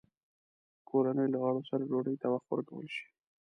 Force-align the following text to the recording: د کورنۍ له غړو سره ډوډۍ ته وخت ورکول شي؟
د 0.75 0.79
کورنۍ 0.89 1.27
له 1.31 1.37
غړو 1.43 1.61
سره 1.69 1.87
ډوډۍ 1.89 2.15
ته 2.21 2.27
وخت 2.33 2.47
ورکول 2.49 2.85
شي؟ 2.95 3.05